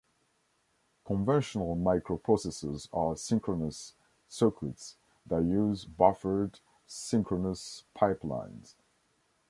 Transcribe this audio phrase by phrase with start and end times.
[1.05, 3.93] Conventional microprocessors are synchronous
[4.27, 4.95] circuits
[5.27, 8.73] that use buffered, synchronous pipelines.